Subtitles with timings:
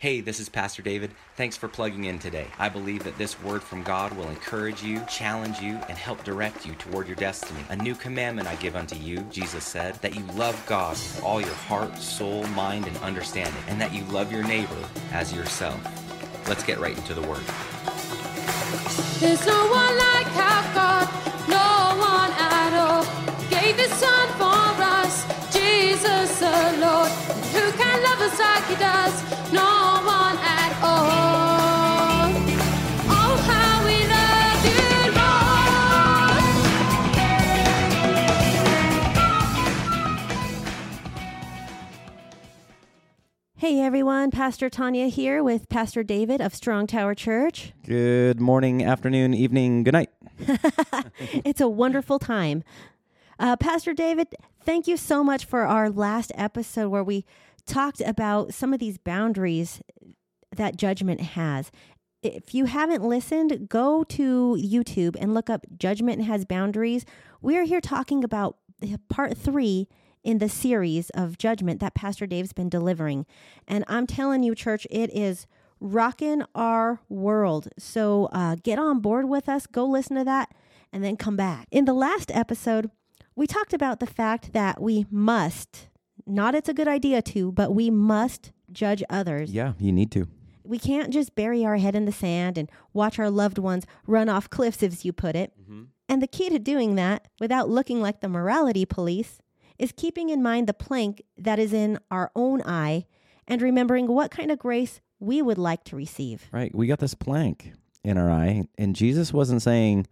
[0.00, 1.10] Hey, this is Pastor David.
[1.34, 2.46] Thanks for plugging in today.
[2.56, 6.64] I believe that this word from God will encourage you, challenge you, and help direct
[6.64, 7.58] you toward your destiny.
[7.70, 11.40] A new commandment I give unto you, Jesus said, that you love God with all
[11.40, 15.80] your heart, soul, mind, and understanding, and that you love your neighbor as yourself.
[16.48, 17.42] Let's get right into the word.
[19.18, 21.08] There's no one like our God,
[21.48, 23.02] no one at all.
[23.50, 27.10] Gave his son for us, Jesus the Lord.
[27.50, 29.28] Who can love us like he does?
[29.52, 29.67] No
[43.68, 47.74] Hey everyone, Pastor Tanya here with Pastor David of Strong Tower Church.
[47.84, 50.08] Good morning, afternoon, evening, good night.
[51.44, 52.64] it's a wonderful time.
[53.38, 54.28] Uh, Pastor David,
[54.64, 57.26] thank you so much for our last episode where we
[57.66, 59.82] talked about some of these boundaries
[60.56, 61.70] that judgment has.
[62.22, 67.04] If you haven't listened, go to YouTube and look up Judgment Has Boundaries.
[67.42, 68.56] We're here talking about
[69.10, 69.88] part three
[70.22, 73.26] in the series of judgment that Pastor Dave's been delivering.
[73.66, 75.46] And I'm telling you, church, it is
[75.80, 77.68] rocking our world.
[77.78, 80.52] So uh, get on board with us, go listen to that,
[80.92, 81.66] and then come back.
[81.70, 82.90] In the last episode,
[83.36, 85.88] we talked about the fact that we must,
[86.26, 89.52] not it's a good idea to, but we must judge others.
[89.52, 90.26] Yeah, you need to.
[90.64, 94.28] We can't just bury our head in the sand and watch our loved ones run
[94.28, 95.52] off cliffs, as you put it.
[96.10, 99.38] And the key to doing that without looking like the morality police
[99.78, 103.06] is keeping in mind the plank that is in our own eye
[103.46, 106.48] and remembering what kind of grace we would like to receive.
[106.52, 106.74] Right.
[106.74, 107.72] We got this plank
[108.04, 110.06] in our eye, and Jesus wasn't saying,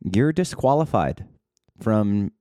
[0.00, 1.26] You're disqualified
[1.80, 2.32] from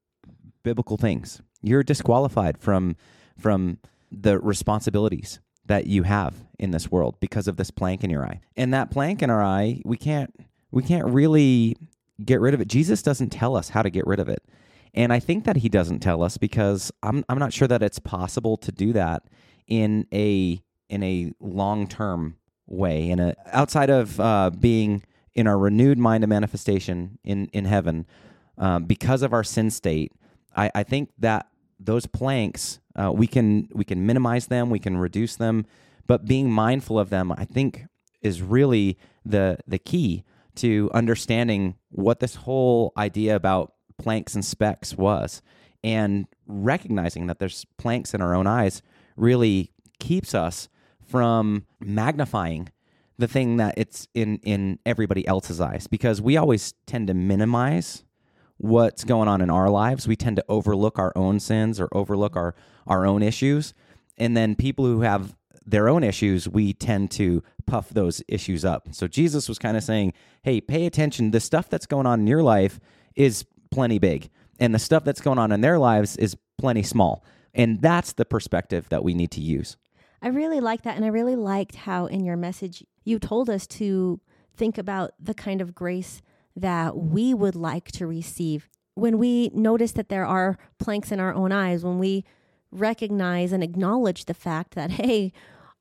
[0.63, 1.41] biblical things.
[1.61, 2.95] You're disqualified from
[3.37, 3.79] from
[4.11, 8.41] the responsibilities that you have in this world because of this plank in your eye.
[8.55, 10.33] And that plank in our eye, we can't
[10.71, 11.77] we can't really
[12.23, 12.67] get rid of it.
[12.67, 14.43] Jesus doesn't tell us how to get rid of it.
[14.93, 17.99] And I think that he doesn't tell us because I'm I'm not sure that it's
[17.99, 19.23] possible to do that
[19.67, 22.37] in a in a long term
[22.67, 23.09] way.
[23.09, 25.03] In a outside of uh, being
[25.33, 28.05] in our renewed mind of manifestation in in heaven,
[28.57, 30.11] um, because of our sin state,
[30.55, 31.47] I, I think that
[31.79, 35.65] those planks uh, we can we can minimize them, we can reduce them,
[36.05, 37.85] but being mindful of them, I think,
[38.21, 40.23] is really the the key
[40.55, 45.41] to understanding what this whole idea about planks and specks was.
[45.83, 48.81] And recognizing that there's planks in our own eyes
[49.15, 50.69] really keeps us
[51.07, 52.69] from magnifying
[53.17, 55.87] the thing that it's in in everybody else's eyes.
[55.87, 58.03] Because we always tend to minimize
[58.57, 60.07] what's going on in our lives.
[60.07, 62.55] We tend to overlook our own sins or overlook our
[62.87, 63.73] our own issues.
[64.17, 65.35] And then people who have
[65.65, 68.89] their own issues we tend to puff those issues up.
[68.91, 71.31] So jesus was kind of saying hey pay attention.
[71.31, 72.79] The stuff that's going on in your life
[73.15, 74.29] is plenty big
[74.59, 77.23] and the stuff that's going on in their lives is plenty small
[77.53, 79.77] and that's the perspective that we need to use
[80.23, 80.95] I really like that.
[80.95, 84.21] And I really liked how in your message you told us to
[84.55, 86.21] think about the kind of grace
[86.55, 88.69] that we would like to receive.
[88.93, 92.23] When we notice that there are planks in our own eyes, when we
[92.71, 95.33] recognize and acknowledge the fact that, hey,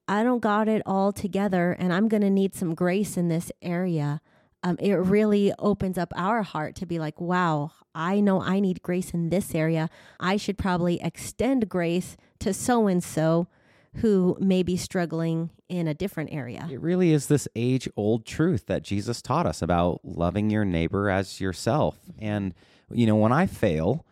[0.09, 3.53] I don't got it all together and I'm going to need some grace in this
[3.63, 4.21] area.
[4.63, 8.83] Um, it really opens up our heart to be like, wow, I know I need
[8.83, 9.91] grace in this area.
[10.21, 13.49] I should probably extend grace to so and so
[13.97, 16.69] who may be struggling in a different area.
[16.71, 21.11] It really is this age old truth that Jesus taught us about loving your neighbor
[21.11, 21.99] as yourself.
[22.19, 22.55] And
[22.91, 24.07] you know, when I fail,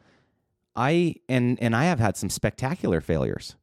[0.77, 3.57] I and and I have had some spectacular failures.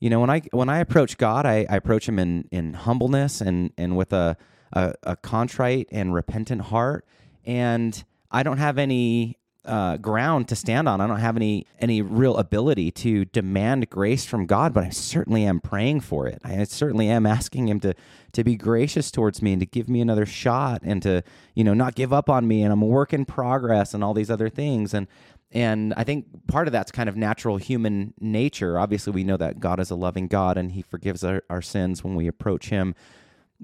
[0.00, 3.40] You know, when I when I approach God, I, I approach him in in humbleness
[3.40, 4.36] and and with a,
[4.74, 7.06] a a contrite and repentant heart.
[7.46, 11.00] And I don't have any uh, ground to stand on.
[11.00, 15.44] I don't have any any real ability to demand grace from God, but I certainly
[15.44, 16.40] am praying for it.
[16.44, 17.94] I certainly am asking Him to
[18.32, 21.22] to be gracious towards me and to give me another shot and to
[21.54, 22.62] you know not give up on me.
[22.62, 24.92] And I'm a work in progress and all these other things.
[24.92, 25.06] And
[25.50, 28.78] and I think part of that's kind of natural human nature.
[28.78, 32.04] Obviously, we know that God is a loving God and He forgives our, our sins
[32.04, 32.94] when we approach Him.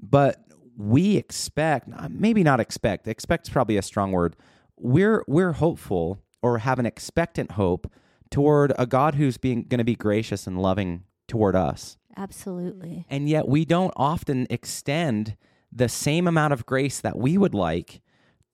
[0.01, 0.39] But
[0.77, 4.35] we expect, maybe not expect, expect is probably a strong word.
[4.77, 7.91] We're we're hopeful or have an expectant hope
[8.29, 11.97] toward a God who's being going to be gracious and loving toward us.
[12.17, 13.05] Absolutely.
[13.09, 15.37] And yet we don't often extend
[15.71, 18.01] the same amount of grace that we would like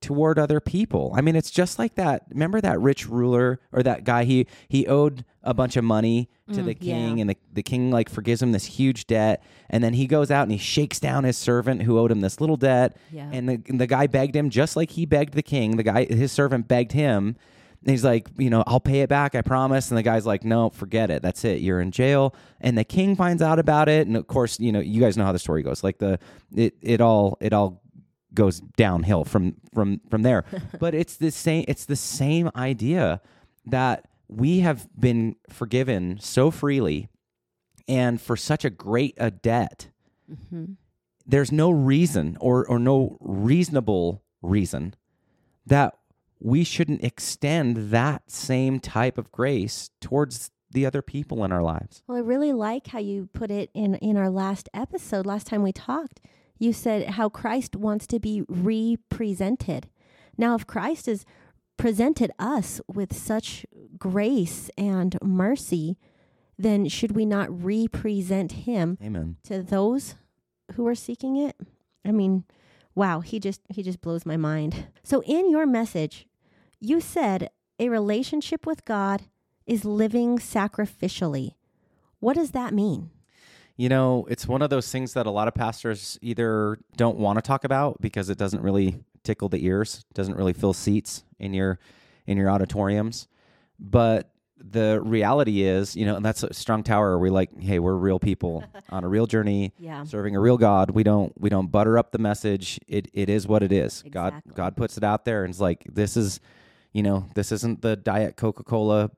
[0.02, 1.12] toward other people.
[1.16, 2.24] I mean, it's just like that.
[2.30, 4.24] Remember that rich ruler or that guy?
[4.24, 7.22] He he owed a bunch of money to mm, the king, yeah.
[7.22, 10.44] and the, the king like forgives him this huge debt, and then he goes out
[10.44, 13.30] and he shakes down his servant who owed him this little debt, Yeah.
[13.32, 15.78] and the and the guy begged him just like he begged the king.
[15.78, 17.36] The guy, his servant, begged him.
[17.84, 19.92] And he's like, you know, I'll pay it back, I promise.
[19.92, 21.22] And the guy's like, no, forget it.
[21.22, 21.62] That's it.
[21.62, 22.34] You're in jail.
[22.60, 24.08] And the king finds out about it.
[24.08, 25.84] And of course, you know, you guys know how the story goes.
[25.84, 26.20] Like the
[26.56, 27.82] it it all it all
[28.38, 30.46] goes downhill from from from there.
[30.80, 33.20] but it's the same it's the same idea
[33.66, 37.10] that we have been forgiven so freely
[37.88, 39.90] and for such a great a debt.
[40.32, 40.74] Mm-hmm.
[41.26, 44.94] There's no reason or or no reasonable reason
[45.66, 45.98] that
[46.40, 52.04] we shouldn't extend that same type of grace towards the other people in our lives.
[52.08, 55.26] Well, I really like how you put it in in our last episode.
[55.26, 56.22] Last time we talked,
[56.60, 59.90] you said how Christ wants to be represented.
[60.38, 61.26] Now, if Christ has
[61.78, 63.66] presented us with such
[63.98, 65.98] grace and mercy,
[66.58, 69.38] then should we not represent him Amen.
[69.44, 70.16] to those
[70.74, 71.56] who are seeking it?
[72.04, 72.46] I mean,
[72.96, 74.88] wow, he just he just blows my mind.
[75.04, 76.28] So in your message,
[76.80, 77.50] you said
[77.80, 79.24] a relationship with God
[79.66, 81.52] is living sacrificially.
[82.20, 83.12] What does that mean?
[83.78, 87.38] You know, it's one of those things that a lot of pastors either don't want
[87.38, 91.54] to talk about because it doesn't really tickle the ears, doesn't really fill seats in
[91.54, 91.80] your
[92.26, 93.28] in your auditoriums.
[93.80, 97.20] But the reality is, you know, and that's a strong tower.
[97.20, 100.04] We're like, hey, we're real people on a real journey, Yeah.
[100.04, 100.90] serving a real God.
[100.90, 102.80] We don't we don't butter up the message.
[102.88, 104.04] It it is what it is.
[104.10, 106.40] God God puts it out there and it's like this is,
[106.94, 109.12] you know, this isn't the diet Coca-Cola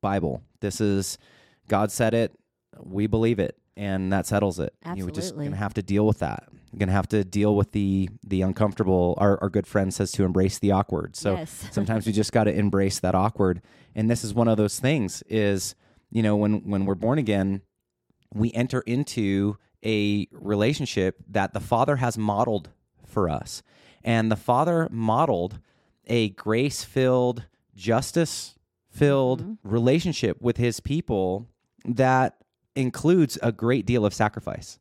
[0.00, 0.42] Bible.
[0.58, 1.16] This is
[1.68, 2.32] God said it,
[2.82, 4.74] we believe it, and that settles it.
[4.84, 6.44] You know, we're just gonna have to deal with that.
[6.70, 9.14] We're gonna have to deal with the the uncomfortable.
[9.16, 11.16] Our our good friend says to embrace the awkward.
[11.16, 11.66] So Yes.
[11.72, 13.62] sometimes we just got to embrace that awkward.
[13.94, 15.22] And this is one of those things.
[15.28, 15.74] Is
[16.10, 17.62] you know when when we're born again,
[18.34, 22.68] we enter into a relationship that the Father has modeled
[23.06, 23.62] for us,
[24.04, 25.58] and the Father modeled
[26.06, 28.56] a grace filled, justice
[28.90, 29.54] filled mm-hmm.
[29.68, 31.48] relationship with His people
[31.86, 32.36] that
[32.76, 34.78] includes a great deal of sacrifice.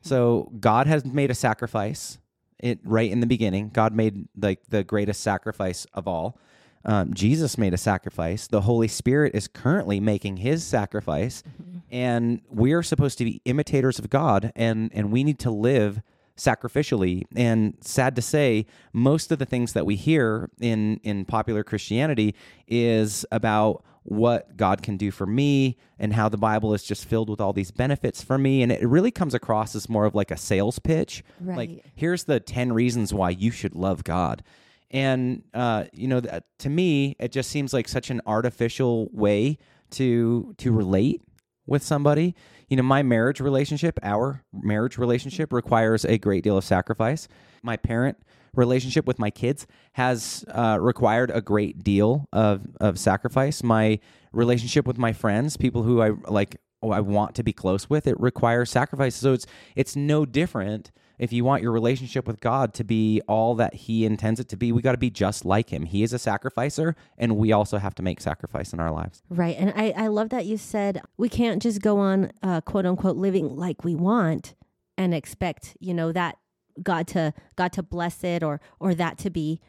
[0.00, 2.18] So God has made a sacrifice
[2.58, 3.70] it right in the beginning.
[3.70, 6.38] God made like the greatest sacrifice of all.
[6.84, 8.46] Um, Jesus made a sacrifice.
[8.46, 11.42] The Holy Spirit is currently making His sacrifice,
[11.90, 16.00] and we are supposed to be imitators of God, and and we need to live
[16.36, 17.24] sacrificially.
[17.34, 22.34] And sad to say, most of the things that we hear in in popular Christianity
[22.66, 27.28] is about what God can do for me and how the Bible is just filled
[27.28, 28.62] with all these benefits for me.
[28.62, 31.22] And it really comes across as more of like a sales pitch.
[31.40, 31.56] Right.
[31.56, 34.42] Like, here's the 10 reasons why you should love God.
[34.90, 39.58] And, uh, you know, that, to me, it just seems like such an artificial way
[39.90, 41.20] to to relate
[41.66, 42.34] with somebody.
[42.68, 47.28] You know, my marriage relationship, our marriage relationship requires a great deal of sacrifice.
[47.62, 48.16] My parent
[48.54, 53.62] relationship with my kids has uh, required a great deal of, of sacrifice.
[53.62, 54.00] My
[54.32, 58.06] relationship with my friends, people who I like, oh, I want to be close with,
[58.06, 59.16] it requires sacrifice.
[59.16, 63.54] So it's it's no different if you want your relationship with God to be all
[63.56, 64.70] that He intends it to be.
[64.72, 65.84] We got to be just like Him.
[65.84, 69.22] He is a sacrificer, and we also have to make sacrifice in our lives.
[69.28, 69.56] Right.
[69.58, 73.16] And I, I love that you said we can't just go on uh, quote unquote
[73.16, 74.54] living like we want
[74.96, 76.38] and expect, you know, that
[76.82, 79.60] God to God to bless it or or that to be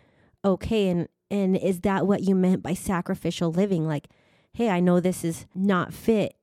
[0.43, 0.89] okay.
[0.89, 3.88] And and is that what you meant by sacrificial living?
[3.88, 4.07] Like,
[4.53, 6.36] hey, I know this is not fit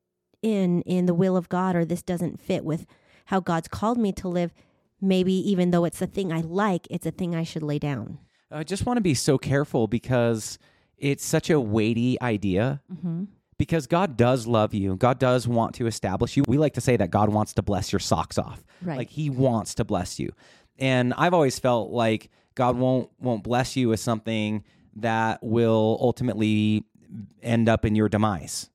[0.43, 2.87] in in the will of God or this doesn't fit with
[3.27, 4.53] how God's called me to live.
[5.01, 8.19] Maybe even though it's a thing I like, it's a thing I should lay down.
[8.51, 10.59] I just want to be so careful because
[10.97, 12.81] it's such a weighty idea.
[12.93, 13.25] Mm-hmm.
[13.59, 14.97] Because God does love you.
[14.97, 16.45] God does want to establish you.
[16.47, 18.63] We like to say that God wants to bless your socks off.
[18.83, 18.99] Right.
[18.99, 20.31] Like he wants to bless you.
[20.79, 24.65] And I've always felt like God won't won't bless you with something
[24.97, 26.85] that will ultimately
[27.43, 28.71] end up in your demise.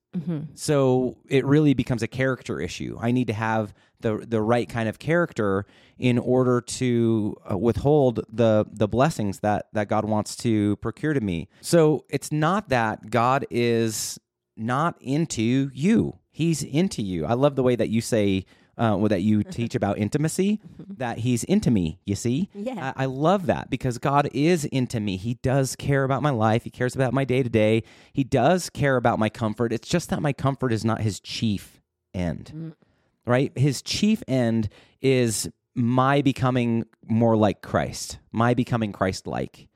[0.54, 2.98] So it really becomes a character issue.
[3.00, 5.64] I need to have the the right kind of character
[5.98, 11.20] in order to uh, withhold the the blessings that that God wants to procure to
[11.20, 11.48] me.
[11.62, 14.18] So it's not that God is
[14.54, 16.18] not into you.
[16.30, 17.24] He's into you.
[17.24, 18.44] I love the way that you say
[18.78, 22.48] uh, well, that you teach about intimacy, that he's into me, you see?
[22.54, 22.92] Yeah.
[22.96, 25.16] I, I love that because God is into me.
[25.16, 26.64] He does care about my life.
[26.64, 27.82] He cares about my day to day.
[28.12, 29.72] He does care about my comfort.
[29.72, 31.80] It's just that my comfort is not his chief
[32.14, 32.74] end,
[33.26, 33.56] right?
[33.56, 34.68] His chief end
[35.00, 39.68] is my becoming more like Christ, my becoming Christ like.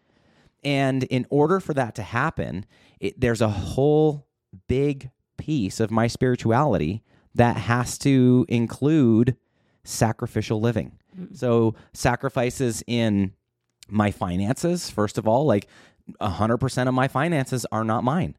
[0.62, 2.67] And in order for that to happen,
[3.00, 4.26] it, there's a whole
[4.69, 7.03] big piece of my spirituality
[7.37, 9.37] that has to include
[9.85, 10.93] sacrificial living.
[11.19, 11.35] Mm-hmm.
[11.35, 13.33] So, sacrifices in
[13.88, 15.69] my finances, first of all, like
[16.21, 18.37] 100% of my finances are not mine.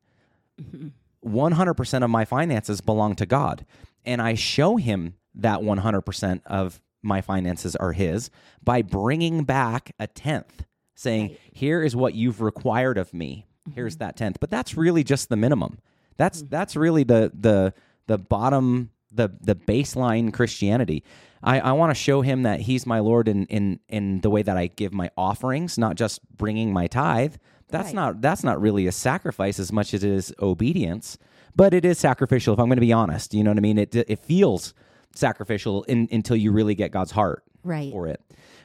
[0.62, 0.90] Mm-hmm.
[1.26, 3.66] 100% of my finances belong to God.
[4.06, 8.30] And I show him that 100% of my finances are his
[8.64, 13.46] by bringing back a tenth, saying, Here is what you've required of me.
[13.74, 14.06] Here's mm-hmm.
[14.06, 14.40] that tenth.
[14.40, 15.80] But that's really just the minimum.
[16.18, 17.74] That's that's really the the
[18.08, 21.04] the bottom the the baseline Christianity.
[21.44, 24.42] I, I want to show him that he's my Lord in, in in the way
[24.42, 27.36] that I give my offerings, not just bringing my tithe.
[27.70, 27.96] That's Right.
[27.96, 31.18] not that's not really a sacrifice as much as it is obedience,
[31.56, 32.54] but it is sacrificial.
[32.54, 33.78] If I'm going to be honest, you know what I mean.
[33.78, 34.74] It it feels
[35.16, 37.92] sacrificial in, until you really get God's heart Right.
[37.92, 38.22] for it.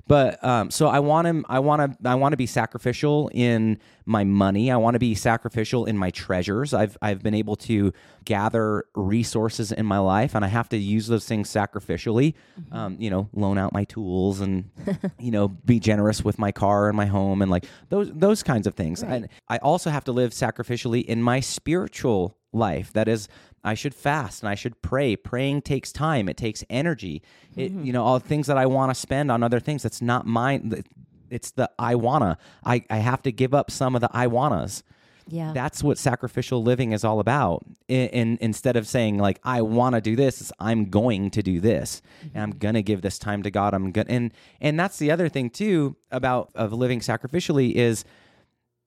[0.06, 1.44] But um, so I want him.
[1.48, 2.08] I want to.
[2.08, 4.70] I want to be sacrificial in my money.
[4.70, 6.74] I want to be sacrificial in my treasures.
[6.74, 7.92] I've I've been able to
[8.24, 12.34] gather resources in my life, and I have to use those things sacrificially.
[12.72, 14.70] Um, you know, loan out my tools, and
[15.18, 18.66] you know, be generous with my car and my home, and like those those kinds
[18.66, 19.02] of things.
[19.02, 22.92] And I also have to live sacrificially in my spiritual life.
[22.92, 23.28] That is,
[23.64, 25.16] I should fast and I should pray.
[25.16, 26.28] Praying takes time.
[26.28, 27.22] It takes energy.
[27.56, 27.84] It, mm-hmm.
[27.84, 29.82] you know, all things that I want to spend on other things.
[29.82, 30.82] That's not mine.
[31.30, 32.38] It's the I wanna.
[32.64, 34.82] I, I have to give up some of the I wannas.
[35.28, 35.52] Yeah.
[35.52, 37.64] That's what sacrificial living is all about.
[37.88, 41.60] In, in instead of saying like I want to do this, I'm going to do
[41.60, 42.02] this,
[42.34, 42.58] and I'm mm-hmm.
[42.58, 43.74] gonna give this time to God.
[43.74, 48.04] I'm gonna and and that's the other thing too about of living sacrificially is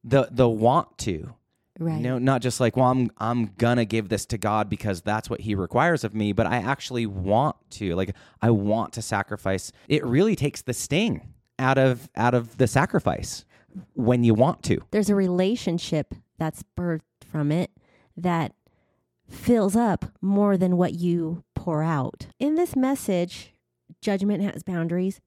[0.04, 1.34] the the want to.
[1.80, 1.98] Right.
[1.98, 5.30] You know, not just like, well, I'm I'm gonna give this to God because that's
[5.30, 7.96] what He requires of me, but I actually want to.
[7.96, 9.72] Like, I want to sacrifice.
[9.88, 13.46] It really takes the sting out of out of the sacrifice
[13.94, 14.80] when you want to.
[14.92, 17.72] There's a relationship that's birthed from it
[18.18, 18.54] that
[19.30, 22.28] fills up more than what you pour out.
[22.40, 23.54] In this message,
[24.02, 25.20] Judgment Has Boundaries,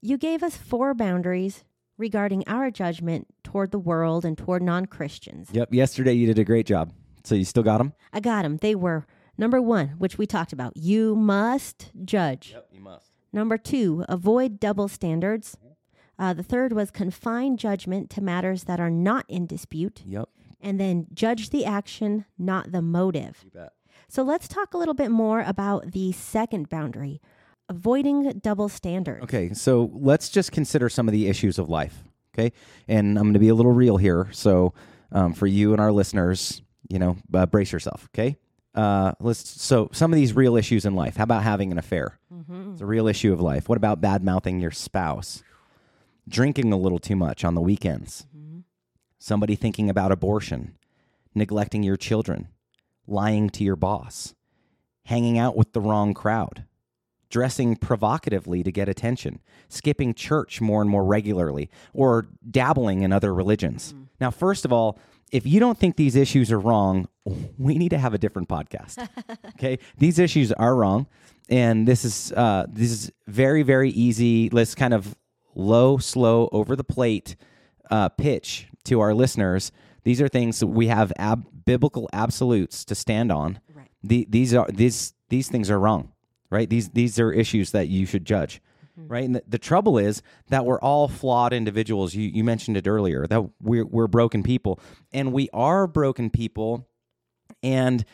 [0.00, 1.64] you gave us four boundaries
[2.02, 5.48] regarding our judgment toward the world and toward non Christians.
[5.52, 5.72] Yep.
[5.72, 6.92] Yesterday you did a great job.
[7.24, 7.94] So you still got them.
[8.12, 8.56] I got them.
[8.58, 9.06] They were
[9.38, 10.76] number one, which we talked about.
[10.76, 12.50] You must judge.
[12.52, 12.68] Yep.
[12.72, 13.12] You must.
[13.32, 15.56] Number two, avoid double standards.
[16.18, 20.02] Uh, the third was confine judgment to matters that are not in dispute.
[20.04, 20.28] Yep.
[20.60, 23.40] And then judge the action, not the motive.
[23.44, 23.72] You bet.
[24.08, 27.20] So let's talk a little bit more about the second boundary
[27.72, 29.24] avoiding double standards.
[29.24, 32.04] Okay, so let's just consider some of the issues of life.
[32.34, 32.52] Okay,
[32.86, 34.28] and I'm going to be a little real here.
[34.32, 34.74] So
[35.10, 38.08] um, for you and our listeners, you know, uh, brace yourself.
[38.14, 38.36] Okay,
[38.74, 39.60] uh, let's.
[39.60, 41.16] So some of these real issues in life.
[41.16, 42.18] How about having an affair?
[42.72, 43.68] It's a real issue of life.
[43.68, 45.42] What about bad mouthing your spouse?
[46.28, 48.26] Drinking a little too much on the weekends.
[49.18, 50.76] Somebody thinking about abortion,
[51.34, 52.48] neglecting your children,
[53.06, 54.34] lying to your boss,
[55.04, 56.64] hanging out with the wrong crowd
[57.32, 63.34] dressing provocatively to get attention, skipping church more and more regularly, or dabbling in other
[63.34, 63.94] religions.
[64.20, 64.98] Now, first of all,
[65.32, 67.08] if you don't think these issues are wrong,
[67.58, 69.08] we need to have a different podcast.
[69.54, 71.06] okay, these issues are wrong,
[71.48, 74.50] and this is uh, this is very very easy.
[74.50, 75.16] Let's kind of
[75.54, 77.36] low, slow, over the plate
[77.90, 79.72] uh, pitch to our listeners.
[80.04, 83.60] These are things that we have ab- biblical absolutes to stand on.
[83.74, 83.88] Right.
[84.02, 86.11] The, these are these these things are wrong
[86.52, 86.68] right?
[86.68, 88.60] These these are issues that you should judge,
[88.98, 89.10] mm-hmm.
[89.10, 89.24] right?
[89.24, 92.14] And the, the trouble is that we're all flawed individuals.
[92.14, 94.78] You you mentioned it earlier that we're we're broken people,
[95.12, 96.86] and we are broken people,
[97.62, 98.04] and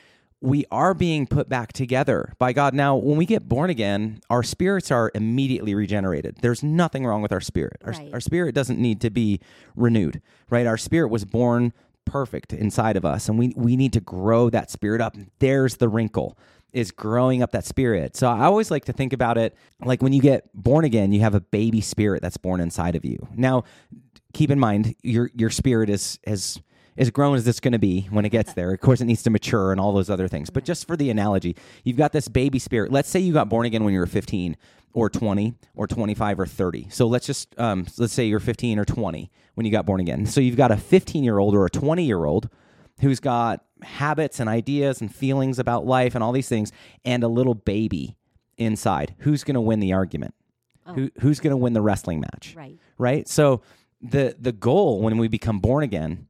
[0.40, 2.72] we are being put back together by God.
[2.72, 6.36] Now, when we get born again, our spirits are immediately regenerated.
[6.42, 7.82] There's nothing wrong with our spirit.
[7.84, 8.12] Our, Right.
[8.12, 9.40] our spirit doesn't need to be
[9.74, 10.64] renewed, right?
[10.64, 11.72] Our spirit was born
[12.04, 15.16] perfect inside of us, and we we need to grow that spirit up.
[15.40, 16.38] There's the wrinkle
[16.72, 18.16] is growing up that spirit.
[18.16, 21.20] So I always like to think about it like when you get born again, you
[21.20, 23.26] have a baby spirit that's born inside of you.
[23.34, 23.64] Now,
[24.34, 26.60] keep in mind your your spirit is as
[26.98, 28.72] as grown as it's going to be when it gets there.
[28.72, 30.50] Of course, it needs to mature and all those other things.
[30.50, 32.90] But just for the analogy, you've got this baby spirit.
[32.90, 34.56] Let's say you got born again when you were 15
[34.92, 36.88] or 20 or 25 or 30.
[36.90, 40.26] So let's just um, let's say you're 15 or 20 when you got born again.
[40.26, 42.48] So you've got a 15 year old or a 20 year old
[43.00, 46.72] who's got habits and ideas and feelings about life and all these things,
[47.04, 48.16] and a little baby
[48.56, 49.14] inside.
[49.18, 50.34] Who's going to win the argument?
[50.94, 52.54] Who, who's going to win the wrestling match?
[52.56, 52.78] Right.
[52.96, 53.28] right?
[53.28, 53.60] So
[54.00, 56.26] the the goal when we become born again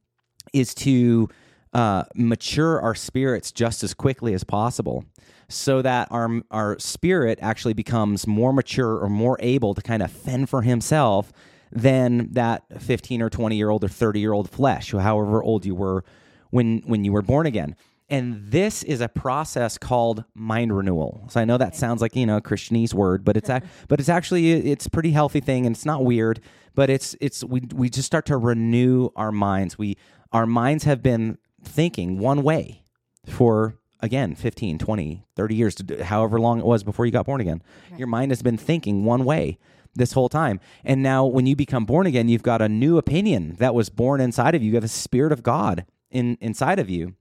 [0.52, 1.28] is to
[1.73, 5.05] uh, mature our spirits just as quickly as possible,
[5.49, 10.11] so that our our spirit actually becomes more mature or more able to kind of
[10.11, 11.33] fend for himself
[11.71, 15.67] than that 15 or 20 year old or 30 year old flesh, or however old
[15.67, 16.05] you were
[16.50, 17.76] when when you were born again.
[18.11, 21.26] And this is a process called mind renewal.
[21.28, 24.00] So I know that sounds like you know a Christianese word, but it's ac- but
[24.00, 26.40] it's actually it's a pretty healthy thing, and it's not weird.
[26.75, 29.76] But it's it's we we just start to renew our minds.
[29.76, 29.97] We
[30.33, 32.83] our minds have been thinking one way
[33.26, 37.40] for again 15 20 30 years do- however long it was before you got born
[37.40, 37.61] again
[37.97, 39.59] your mind has been thinking one way
[39.97, 43.57] this whole time and now when you become born again you've got a new opinion
[43.59, 46.88] that was born inside of you you have the spirit of god in inside of
[46.88, 47.14] you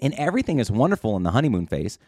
[0.00, 1.98] and everything is wonderful in the honeymoon phase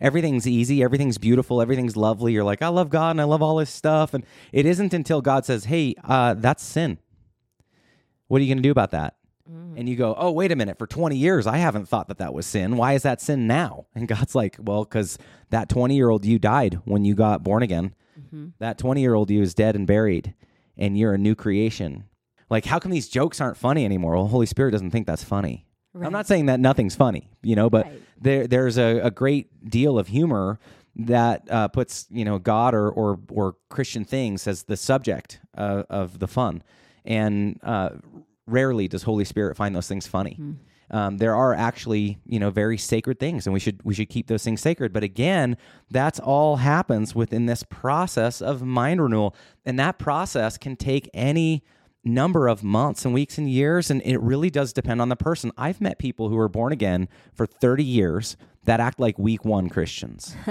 [0.00, 3.56] everything's easy everything's beautiful everything's lovely you're like i love god and i love all
[3.56, 6.98] this stuff and it isn't until god says hey uh, that's sin
[8.28, 9.14] what are you going to do about that
[9.76, 12.34] and you go, oh, wait a minute, for 20 years, I haven't thought that that
[12.34, 12.76] was sin.
[12.76, 13.86] Why is that sin now?
[13.94, 15.16] And God's like, well, because
[15.50, 17.94] that 20 year old you died when you got born again.
[18.58, 20.34] That 20 year old you is dead and buried,
[20.76, 22.04] and you're a new creation.
[22.50, 24.16] Like, how come these jokes aren't funny anymore?
[24.16, 25.66] Well, Holy Spirit doesn't think that's funny.
[26.06, 28.02] I'm not saying that nothing's funny, you know, but Right.
[28.20, 30.58] there there's a, a great deal of humor
[30.96, 35.84] that uh, puts you know God or or or Christian things as the subject uh,
[35.88, 36.62] of the fun,
[37.04, 37.90] and uh,
[38.46, 40.38] rarely does Holy Spirit find those things funny.
[40.90, 44.26] Um, there are actually you know very sacred things, and we should we should keep
[44.26, 44.92] those things sacred.
[44.92, 45.56] But again,
[45.90, 49.34] that's all happens within this process of mind renewal,
[49.66, 51.62] and that process can take any
[52.04, 55.52] number of months and weeks and years and it really does depend on the person.
[55.56, 59.68] I've met people who are born again for 30 years that act like week one
[59.68, 60.36] christians.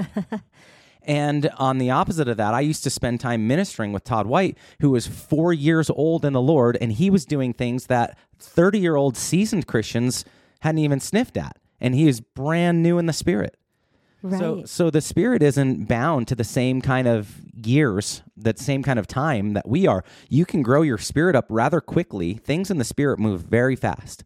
[1.09, 4.57] And on the opposite of that i used to spend time ministering with todd white
[4.81, 8.79] who was four years old in the lord and he was doing things that 30
[8.79, 10.25] year old seasoned christians
[10.61, 11.57] hadn't even sniffed at.
[11.79, 13.57] And he is brand new in the spirit
[14.27, 14.39] Right.
[14.39, 18.99] so, so the spirit isn't bound to the same kind of years, that same kind
[18.99, 20.03] of time that we are.
[20.29, 22.35] You can grow your spirit up rather quickly.
[22.35, 24.23] Things in the spirit move very fast,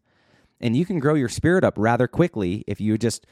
[0.60, 3.26] and you can grow your spirit up rather quickly if you just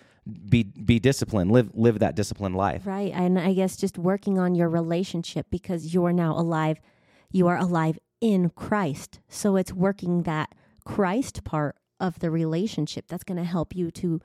[0.49, 2.87] be be disciplined, live live that disciplined life.
[2.87, 3.13] Right.
[3.13, 6.81] And I guess just working on your relationship because you are now alive.
[7.31, 9.21] You are alive in Christ.
[9.29, 10.55] So it's working that
[10.85, 14.21] Christ part of the relationship that's going to help you to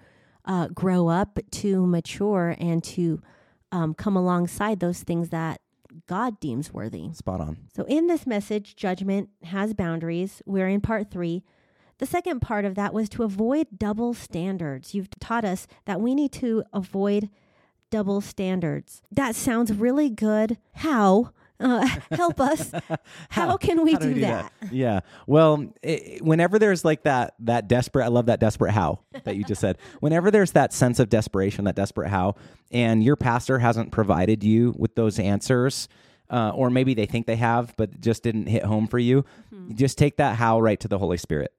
[0.46, 3.22] uh, grow up, to mature, and to
[3.72, 5.62] um, come alongside those things that
[6.08, 7.12] God deems worthy.
[7.14, 7.58] Spot on.
[7.76, 10.42] So, in this message, judgment has boundaries.
[10.46, 11.44] We're in part three.
[11.98, 14.94] The second part of that was to avoid double standards.
[14.94, 17.30] You've taught us that we need to avoid
[17.90, 19.02] double standards.
[19.12, 20.58] That sounds really good.
[20.74, 21.32] How?
[21.60, 22.72] Uh, help us.
[23.30, 24.52] How, can we How do, that?
[24.72, 25.02] Yeah.
[25.26, 29.44] Well, i whenever there's like that that desperate, I love that desperate how that you
[29.44, 29.78] just said.
[30.00, 32.36] Whenever there's that sense of desperation, that desperate how,
[32.72, 35.88] and your pastor hasn't provided you with those answers,
[36.30, 39.76] uh, or maybe they think they have, but just didn't hit home for you, you
[39.76, 41.54] just take that how right to the Holy Spirit.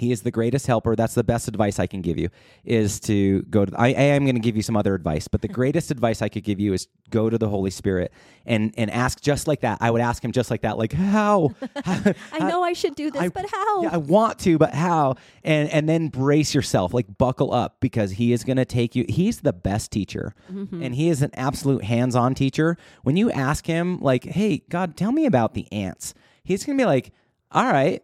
[0.00, 0.96] He is the greatest helper.
[0.96, 2.30] That's the best advice I can give you
[2.64, 5.42] is to go to I, I am going to give you some other advice, but
[5.42, 8.12] the greatest advice I could give you is go to the Holy Spirit
[8.46, 9.78] and and ask just like that.
[9.80, 11.54] I would ask him just like that, like how?
[11.84, 13.82] I know I should do this, I- but how?
[13.82, 15.16] Yeah, I want to, but how?
[15.44, 19.04] And and then brace yourself, like buckle up because he is going to take you.
[19.08, 20.82] He's the best teacher, mm-hmm.
[20.82, 22.76] and he is an absolute hands-on teacher.
[23.02, 26.82] When you ask him, like, "Hey, God, tell me about the ants," he's going to
[26.82, 27.12] be like,
[27.52, 28.02] "All right,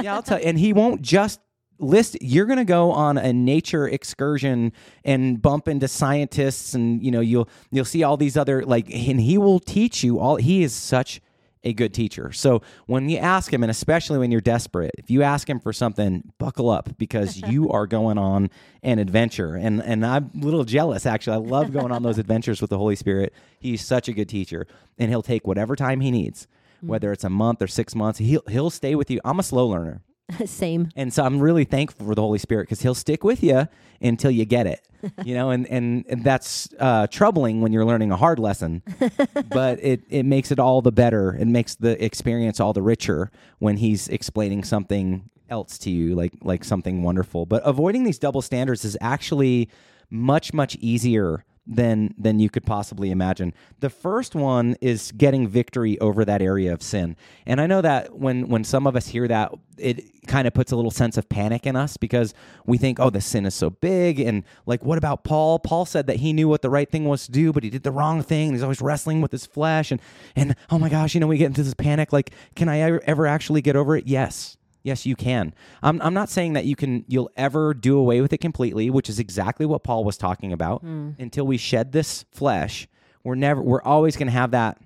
[0.00, 0.46] yeah, I'll tell." you.
[0.46, 1.40] And he won't just
[1.78, 4.72] list you're going to go on a nature excursion
[5.04, 9.20] and bump into scientists and you know you'll you'll see all these other like and
[9.20, 11.20] he will teach you all he is such
[11.66, 12.30] a good teacher.
[12.32, 15.72] So when you ask him, and especially when you're desperate, if you ask him for
[15.72, 18.50] something, buckle up because you are going on
[18.84, 19.56] an adventure.
[19.56, 21.34] And and I'm a little jealous actually.
[21.34, 23.34] I love going on those adventures with the Holy Spirit.
[23.58, 26.46] He's such a good teacher, and he'll take whatever time he needs,
[26.80, 28.18] whether it's a month or six months.
[28.18, 29.20] He'll he'll stay with you.
[29.24, 30.02] I'm a slow learner.
[30.46, 30.90] Same.
[30.96, 33.68] And so I'm really thankful for the Holy Spirit because He'll stick with you
[34.00, 34.80] until you get it.
[35.24, 38.82] You know, and and, and that's uh, troubling when you're learning a hard lesson,
[39.50, 41.36] but it it makes it all the better.
[41.38, 46.32] It makes the experience all the richer when He's explaining something else to you, like
[46.42, 47.46] like something wonderful.
[47.46, 49.68] But avoiding these double standards is actually
[50.10, 53.52] much much easier than than you could possibly imagine.
[53.80, 57.16] The first one is getting victory over that area of sin.
[57.44, 60.72] And I know that when when some of us hear that it kind of puts
[60.72, 62.34] a little sense of panic in us because
[62.66, 65.58] we think, "Oh, the sin is so big." And like what about Paul?
[65.58, 67.82] Paul said that he knew what the right thing was to do, but he did
[67.82, 68.52] the wrong thing.
[68.52, 70.00] He's always wrestling with his flesh and
[70.36, 73.02] and oh my gosh, you know, we get into this panic like, "Can I ever,
[73.06, 74.56] ever actually get over it?" Yes.
[74.86, 75.52] Yes, you can.
[75.82, 79.08] I'm, I'm not saying that you can you'll ever do away with it completely, which
[79.08, 80.82] is exactly what Paul was talking about.
[80.82, 81.10] Hmm.
[81.18, 82.86] Until we shed this flesh,
[83.24, 84.78] we're never we're always going to have that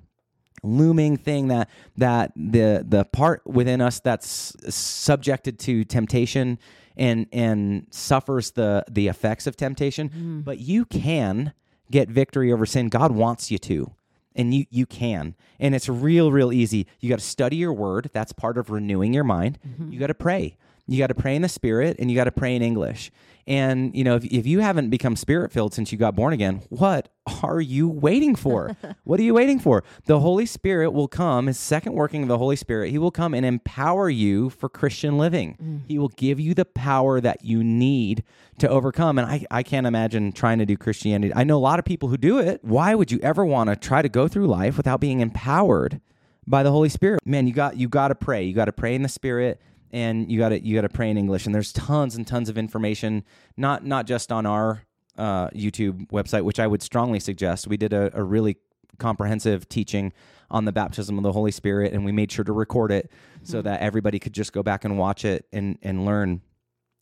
[0.62, 6.58] looming thing that that the the part within us that's subjected to temptation
[6.96, 10.08] and and suffers the the effects of temptation.
[10.08, 10.40] Hmm.
[10.40, 11.52] But you can
[11.90, 12.88] get victory over sin.
[12.88, 13.92] God wants you to
[14.34, 15.34] and you you can.
[15.58, 16.86] And it's real real easy.
[17.00, 18.10] You got to study your word.
[18.12, 19.58] That's part of renewing your mind.
[19.66, 19.92] Mm-hmm.
[19.92, 20.56] You got to pray.
[20.86, 23.12] You got to pray in the spirit and you got to pray in english
[23.50, 26.62] and you know if, if you haven't become spirit filled since you got born again
[26.68, 27.08] what
[27.42, 28.76] are you waiting for?
[29.04, 29.82] What are you waiting for?
[30.04, 33.34] The holy spirit will come his second working of the holy spirit he will come
[33.34, 35.56] and empower you for christian living.
[35.62, 35.80] Mm.
[35.86, 38.22] He will give you the power that you need
[38.58, 39.18] to overcome.
[39.18, 41.32] And I, I can't imagine trying to do christianity.
[41.34, 42.60] I know a lot of people who do it.
[42.62, 46.00] Why would you ever want to try to go through life without being empowered
[46.46, 47.20] by the Holy Spirit.
[47.24, 48.44] Man, you got you got to pray.
[48.44, 49.60] You got to pray in the Spirit,
[49.90, 51.46] and you got to you got to pray in English.
[51.46, 53.24] And there's tons and tons of information,
[53.57, 54.83] not not just on our
[55.16, 57.66] uh, YouTube website, which I would strongly suggest.
[57.66, 58.57] We did a, a really
[58.98, 60.12] comprehensive teaching
[60.50, 63.11] on the baptism of the Holy Spirit, and we made sure to record it
[63.42, 66.42] so that everybody could just go back and watch it and and learn.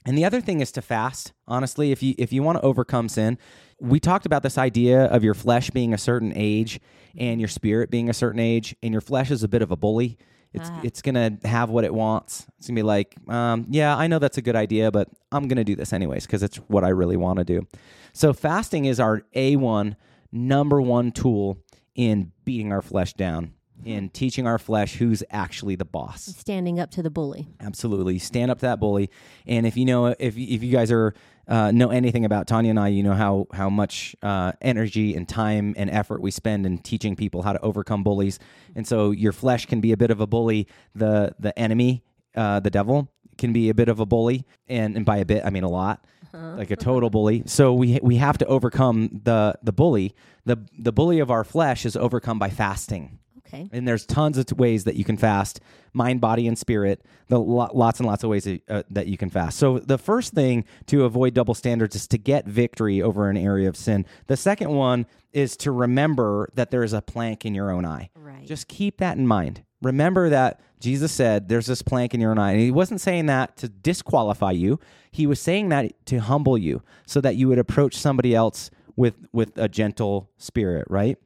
[0.06, 1.32] And the other thing is to fast.
[1.46, 3.38] Honestly, if you if you want to overcome sin,
[3.80, 6.80] we talked about this idea of your flesh being a certain age
[7.16, 9.76] and your spirit being a certain age, and your flesh is a bit of a
[9.76, 10.18] bully.
[10.54, 12.46] It's it's gonna have what it wants.
[12.58, 15.64] It's gonna be like, um, yeah, I know that's a good idea, but I'm gonna
[15.64, 17.66] do this anyways because it's what I really want to do.
[18.12, 19.96] So fasting is our a one
[20.32, 21.58] number one tool
[21.94, 23.52] in beating our flesh down,
[23.84, 26.24] in teaching our flesh who's actually the boss.
[26.24, 27.48] Standing up to the bully.
[27.60, 29.10] Absolutely, stand up to that bully.
[29.46, 31.14] And if you know, if if you guys are
[31.46, 35.28] uh, know anything about Tanya and I, you know how how much uh, energy and
[35.28, 38.38] time and effort we spend in teaching people how to overcome bullies.
[38.74, 40.66] And so your flesh can be a bit of a bully.
[40.94, 45.06] The the enemy, uh, the devil, can be a bit of a bully, and and
[45.06, 46.04] by a bit I mean a lot.
[46.30, 50.14] Like a total bully, so we we have to overcome the the bully.
[50.44, 53.18] the The bully of our flesh is overcome by fasting.
[53.48, 53.68] Okay.
[53.72, 55.60] And there's tons of ways that you can fast,
[55.92, 57.02] mind, body, and spirit.
[57.28, 59.58] The lo- lots and lots of ways that, uh, that you can fast.
[59.58, 63.68] So the first thing to avoid double standards is to get victory over an area
[63.68, 64.06] of sin.
[64.26, 68.10] The second one is to remember that there is a plank in your own eye.
[68.14, 68.46] Right.
[68.46, 69.64] Just keep that in mind.
[69.82, 72.52] Remember that Jesus said there's this plank in your own eye.
[72.52, 74.78] And he wasn't saying that to disqualify you.
[75.10, 79.14] He was saying that to humble you so that you would approach somebody else with
[79.32, 81.18] with a gentle spirit, right?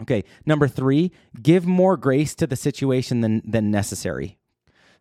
[0.00, 0.24] Okay.
[0.46, 4.38] Number three, give more grace to the situation than than necessary.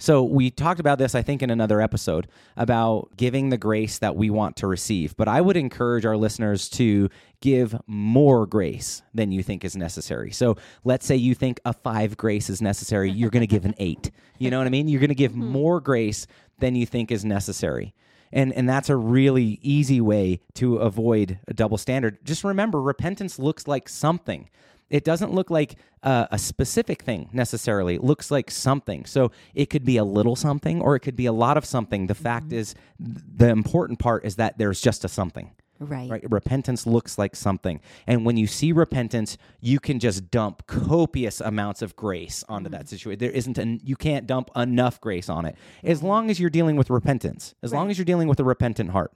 [0.02, 2.28] So we talked about this, I think, in another episode
[2.58, 5.16] about giving the grace that we want to receive.
[5.16, 7.08] But I would encourage our listeners to
[7.40, 10.32] give more grace than you think is necessary.
[10.32, 13.76] So let's say you think a five grace is necessary, you're going to give an
[13.78, 14.10] eight.
[14.40, 14.88] You know what I mean?
[14.88, 15.46] You're going to give hmm.
[15.46, 16.26] more grace
[16.58, 17.94] than you think is necessary.
[18.34, 22.24] And, and that's a really easy way to avoid a double standard.
[22.24, 24.50] Just remember, repentance looks like something.
[24.90, 27.96] It doesn't look like uh, a specific thing necessarily.
[27.96, 29.06] It looks like something.
[29.06, 32.08] So it could be a little something or it could be a lot of something.
[32.08, 35.52] The fact is, the important part is that there's just a something.
[35.82, 36.10] Right.
[36.10, 36.24] Right?
[36.30, 37.82] Repentance looks like something.
[38.06, 42.86] And when you see repentance, you can just dump copious amounts of grace onto that
[42.86, 42.90] mm.
[42.90, 43.20] situation.
[43.20, 45.56] There isn't an, you can't dump enough grace on it.
[45.84, 47.56] As long as you're dealing with repentance.
[47.64, 49.12] As long as you're dealing with a repentant heart.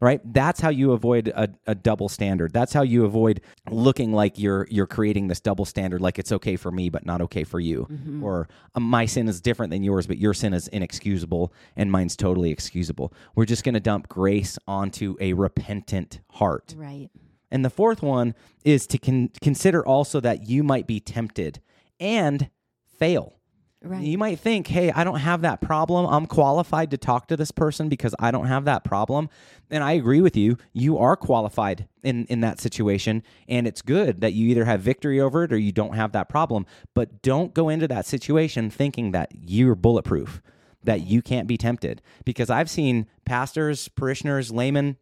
[0.00, 0.20] Right?
[0.24, 2.52] That's how you avoid a, a double standard.
[2.52, 6.56] That's how you avoid looking like you're you're creating this double standard like it's okay
[6.56, 7.86] for me but not okay for you.
[8.22, 12.16] Or uh, my sin is different than yours but your sin is inexcusable and mine's
[12.16, 13.12] totally excusable.
[13.34, 16.74] We're just going to dump grace onto a repentant heart.
[16.76, 17.10] Right.
[17.50, 21.60] And the fourth one is to con- consider also that you might be tempted
[22.00, 22.50] and
[22.98, 23.36] fail.
[23.84, 24.02] Right.
[24.02, 26.06] You might think, hey, I don't have that problem.
[26.06, 29.28] I'm qualified to talk to this person because I don't have that problem.
[29.70, 30.56] And I agree with you.
[30.72, 33.22] You are qualified in, in that situation.
[33.46, 36.30] And it's good that you either have victory over it or you don't have that
[36.30, 36.64] problem.
[36.94, 40.40] But don't go into that situation thinking that you're bulletproof,
[40.82, 42.00] that you can't be tempted.
[42.24, 44.96] Because I've seen pastors, parishioners, laymen,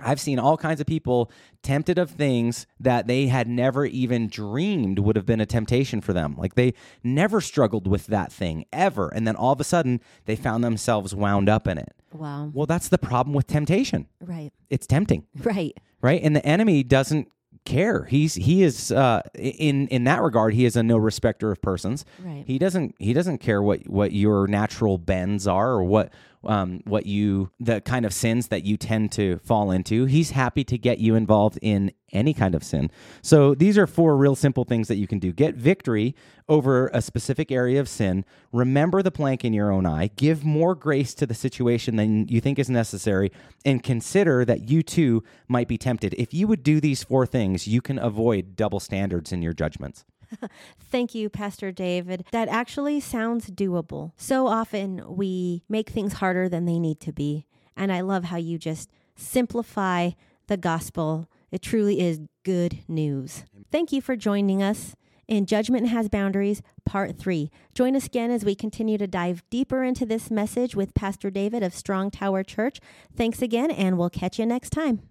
[0.00, 1.30] I've seen all kinds of people
[1.62, 6.12] tempted of things that they had never even dreamed would have been a temptation for
[6.12, 6.34] them.
[6.36, 9.08] Like they never struggled with that thing ever.
[9.08, 11.92] And then all of a sudden they found themselves wound up in it.
[12.12, 12.50] Wow.
[12.52, 14.08] Well, that's the problem with temptation.
[14.20, 14.52] Right.
[14.68, 15.76] It's tempting, Right.
[16.00, 16.20] right?
[16.22, 17.28] And the enemy doesn't
[17.64, 18.04] care.
[18.04, 22.04] He's he is uh in in that regard he is a no respecter of persons.
[22.22, 22.44] Right.
[22.46, 26.12] He doesn't he doesn't care what what your natural bends are or what
[26.44, 30.04] um what you the kind of sins that you tend to fall into.
[30.04, 32.90] He's happy to get you involved in any kind of sin.
[33.22, 35.32] So these are four real simple things that you can do.
[35.32, 36.14] Get victory
[36.48, 38.24] over a specific area of sin.
[38.52, 40.10] Remember the plank in your own eye.
[40.16, 43.32] Give more grace to the situation than you think is necessary
[43.64, 46.14] and consider that you too might be tempted.
[46.18, 50.04] If you would do these four things, you can avoid double standards in your judgments.
[50.78, 52.24] Thank you, Pastor David.
[52.32, 54.12] That actually sounds doable.
[54.16, 57.46] So often we make things harder than they need to be.
[57.76, 60.10] And I love how you just simplify
[60.46, 61.28] the gospel.
[61.54, 63.44] It truly is good news.
[63.70, 64.96] Thank you for joining us
[65.28, 67.48] in Judgment Has Boundaries, Part 3.
[67.76, 71.62] Join us again as we continue to dive deeper into this message with Pastor David
[71.62, 72.80] of Strong Tower Church.
[73.16, 75.02] Thanks again, and we'll catch you next time.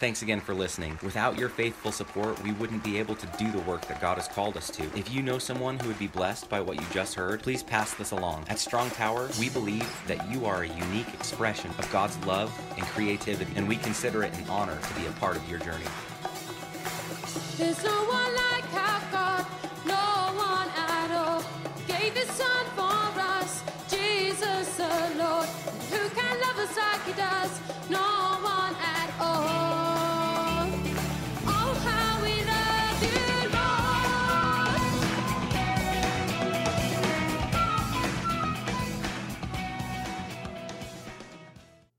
[0.00, 0.98] Thanks again for listening.
[1.02, 4.28] Without your faithful support, we wouldn't be able to do the work that God has
[4.28, 4.82] called us to.
[4.96, 7.92] If you know someone who would be blessed by what you just heard, please pass
[7.92, 8.46] this along.
[8.48, 12.86] At Strong Tower, we believe that you are a unique expression of God's love and
[12.86, 15.84] creativity, and we consider it an honor to be a part of your journey.